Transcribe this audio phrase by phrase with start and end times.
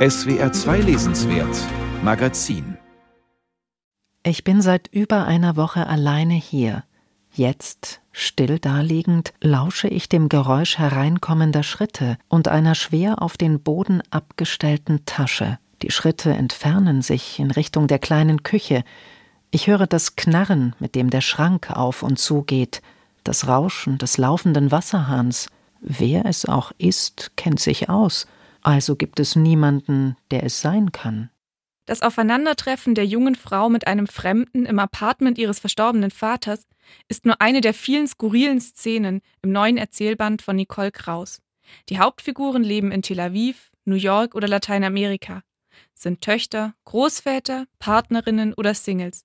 [0.00, 1.54] SWR 2 Lesenswert
[2.02, 2.78] Magazin
[4.22, 6.84] Ich bin seit über einer Woche alleine hier.
[7.30, 14.02] Jetzt, still daliegend, lausche ich dem Geräusch hereinkommender Schritte und einer schwer auf den Boden
[14.08, 15.58] abgestellten Tasche.
[15.82, 18.84] Die Schritte entfernen sich in Richtung der kleinen Küche.
[19.50, 22.80] Ich höre das Knarren, mit dem der Schrank auf und zugeht,
[23.22, 25.50] das Rauschen des laufenden Wasserhahns.
[25.82, 28.26] Wer es auch ist, kennt sich aus,
[28.62, 31.30] also gibt es niemanden, der es sein kann.
[31.86, 36.66] Das Aufeinandertreffen der jungen Frau mit einem Fremden im Apartment ihres verstorbenen Vaters
[37.08, 41.40] ist nur eine der vielen skurrilen Szenen im neuen Erzählband von Nicole Kraus.
[41.88, 45.42] Die Hauptfiguren leben in Tel Aviv, New York oder Lateinamerika,
[45.94, 49.24] sind Töchter, Großväter, Partnerinnen oder Singles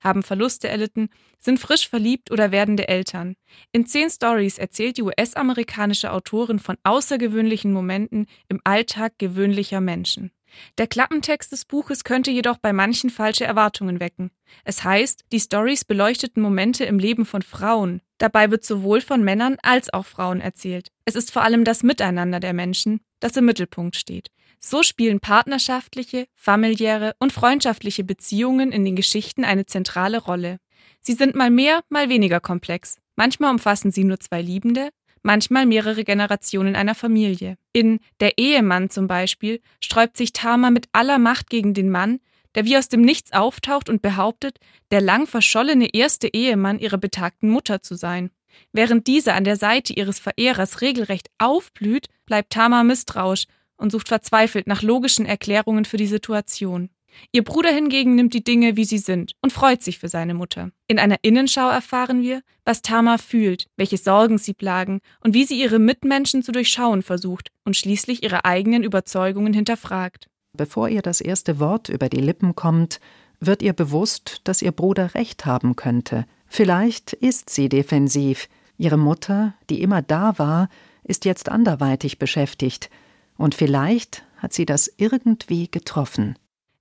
[0.00, 3.36] haben Verluste erlitten, sind frisch verliebt oder werdende Eltern.
[3.72, 10.30] In zehn Stories erzählt die US-amerikanische Autorin von außergewöhnlichen Momenten im Alltag gewöhnlicher Menschen.
[10.78, 14.30] Der Klappentext des Buches könnte jedoch bei manchen falsche Erwartungen wecken.
[14.64, 18.00] Es heißt, die Stories beleuchteten Momente im Leben von Frauen.
[18.18, 20.88] Dabei wird sowohl von Männern als auch Frauen erzählt.
[21.04, 24.28] Es ist vor allem das Miteinander der Menschen, das im Mittelpunkt steht.
[24.66, 30.56] So spielen partnerschaftliche, familiäre und freundschaftliche Beziehungen in den Geschichten eine zentrale Rolle.
[31.02, 32.96] Sie sind mal mehr, mal weniger komplex.
[33.14, 34.88] Manchmal umfassen sie nur zwei Liebende,
[35.22, 37.58] manchmal mehrere Generationen einer Familie.
[37.74, 42.20] In Der Ehemann zum Beispiel sträubt sich Tama mit aller Macht gegen den Mann,
[42.54, 47.50] der wie aus dem Nichts auftaucht und behauptet, der lang verschollene erste Ehemann ihrer betagten
[47.50, 48.30] Mutter zu sein.
[48.72, 53.44] Während diese an der Seite ihres Verehrers regelrecht aufblüht, bleibt Tama misstrauisch
[53.76, 56.90] und sucht verzweifelt nach logischen Erklärungen für die Situation.
[57.32, 60.70] Ihr Bruder hingegen nimmt die Dinge, wie sie sind, und freut sich für seine Mutter.
[60.88, 65.60] In einer Innenschau erfahren wir, was Tama fühlt, welche Sorgen sie plagen und wie sie
[65.60, 70.28] ihre Mitmenschen zu durchschauen versucht und schließlich ihre eigenen Überzeugungen hinterfragt.
[70.56, 73.00] Bevor ihr das erste Wort über die Lippen kommt,
[73.40, 76.26] wird ihr bewusst, dass ihr Bruder recht haben könnte.
[76.46, 78.48] Vielleicht ist sie defensiv.
[78.78, 80.68] Ihre Mutter, die immer da war,
[81.02, 82.90] ist jetzt anderweitig beschäftigt
[83.36, 86.36] und vielleicht hat sie das irgendwie getroffen.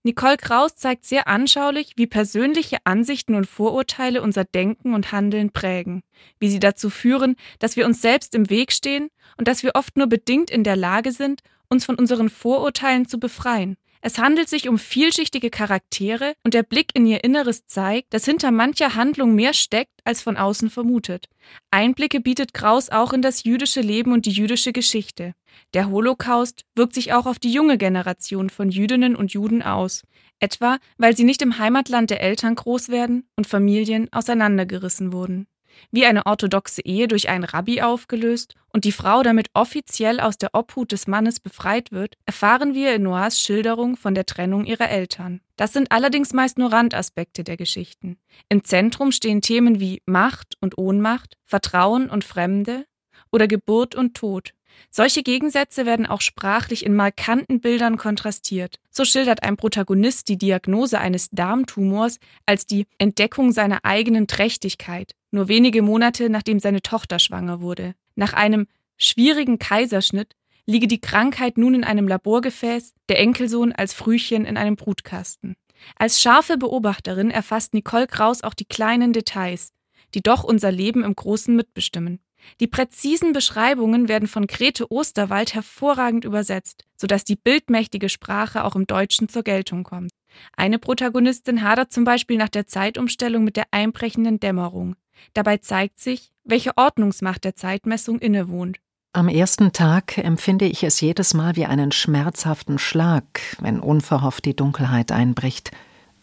[0.05, 6.03] Nicole Kraus zeigt sehr anschaulich, wie persönliche Ansichten und Vorurteile unser Denken und Handeln prägen,
[6.39, 9.95] wie sie dazu führen, dass wir uns selbst im Weg stehen und dass wir oft
[9.95, 13.77] nur bedingt in der Lage sind, uns von unseren Vorurteilen zu befreien.
[14.05, 18.51] Es handelt sich um vielschichtige Charaktere und der Blick in ihr Inneres zeigt, dass hinter
[18.51, 21.29] mancher Handlung mehr steckt, als von außen vermutet.
[21.71, 25.35] Einblicke bietet Kraus auch in das jüdische Leben und die jüdische Geschichte.
[25.73, 30.03] Der Holocaust wirkt sich auch auf die junge Generation von Jüdinnen und Juden aus,
[30.41, 35.47] etwa weil sie nicht im Heimatland der Eltern groß werden und Familien auseinandergerissen wurden
[35.91, 40.49] wie eine orthodoxe Ehe durch einen Rabbi aufgelöst und die Frau damit offiziell aus der
[40.53, 45.41] Obhut des Mannes befreit wird, erfahren wir in Noahs Schilderung von der Trennung ihrer Eltern.
[45.55, 48.17] Das sind allerdings meist nur Randaspekte der Geschichten.
[48.49, 52.85] Im Zentrum stehen Themen wie Macht und Ohnmacht, Vertrauen und Fremde
[53.31, 54.53] oder Geburt und Tod.
[54.89, 58.79] Solche Gegensätze werden auch sprachlich in markanten Bildern kontrastiert.
[58.89, 65.47] So schildert ein Protagonist die Diagnose eines Darmtumors als die Entdeckung seiner eigenen Trächtigkeit, nur
[65.47, 67.95] wenige Monate nachdem seine Tochter schwanger wurde.
[68.15, 68.67] Nach einem
[68.97, 70.35] schwierigen Kaiserschnitt
[70.65, 75.55] liege die Krankheit nun in einem Laborgefäß, der Enkelsohn als Frühchen in einem Brutkasten.
[75.97, 79.73] Als scharfe Beobachterin erfasst Nicole Kraus auch die kleinen Details,
[80.13, 82.19] die doch unser Leben im Großen mitbestimmen.
[82.59, 88.85] Die präzisen Beschreibungen werden von Grete Osterwald hervorragend übersetzt, sodass die bildmächtige Sprache auch im
[88.85, 90.11] Deutschen zur Geltung kommt.
[90.55, 94.95] Eine Protagonistin hadert zum Beispiel nach der Zeitumstellung mit der einbrechenden Dämmerung.
[95.33, 98.79] Dabei zeigt sich, welche Ordnungsmacht der Zeitmessung innewohnt.
[99.13, 103.25] Am ersten Tag empfinde ich es jedes Mal wie einen schmerzhaften Schlag,
[103.59, 105.71] wenn unverhofft die Dunkelheit einbricht.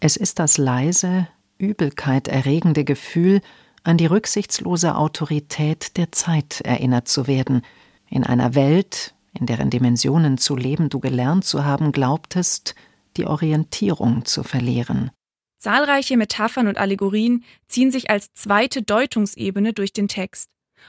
[0.00, 1.28] Es ist das leise,
[1.58, 3.42] Übelkeit erregende Gefühl,
[3.84, 7.62] an die rücksichtslose Autorität der Zeit erinnert zu werden,
[8.08, 12.75] in einer Welt, in deren Dimensionen zu leben du gelernt zu haben glaubtest,
[13.16, 15.10] die Orientierung zu verlieren.
[15.60, 20.48] Zahlreiche Metaphern und Allegorien ziehen sich als zweite Deutungsebene durch den Text.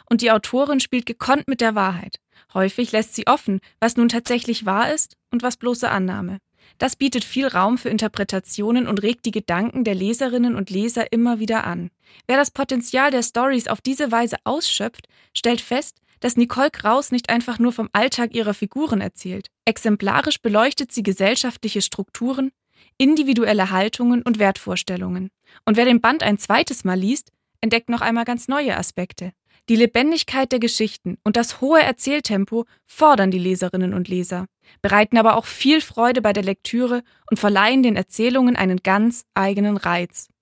[0.10, 2.22] Und die Autorin spielt gekonnt mit der Wahrheit.
[2.54, 6.38] Häufig lässt sie offen, was nun tatsächlich wahr ist und was bloße Annahme.
[6.78, 11.40] Das bietet viel Raum für Interpretationen und regt die Gedanken der Leserinnen und Leser immer
[11.40, 11.92] wieder an.
[12.28, 17.30] Wer das Potenzial der Stories auf diese Weise ausschöpft, stellt fest, dass Nicole Kraus nicht
[17.30, 19.48] einfach nur vom Alltag ihrer Figuren erzählt.
[19.66, 22.52] Exemplarisch beleuchtet sie gesellschaftliche Strukturen,
[22.98, 25.30] individuelle Haltungen und Wertvorstellungen.
[25.66, 27.32] Und wer den Band ein zweites Mal liest,
[27.62, 29.32] entdeckt noch einmal ganz neue Aspekte.
[29.70, 34.48] Die Lebendigkeit der Geschichten und das hohe Erzähltempo fordern die Leserinnen und Leser,
[34.82, 39.78] bereiten aber auch viel Freude bei der Lektüre und verleihen den Erzählungen einen ganz eigenen
[39.78, 40.30] Reiz.